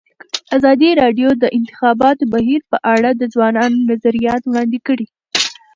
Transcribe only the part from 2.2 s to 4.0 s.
بهیر په اړه د ځوانانو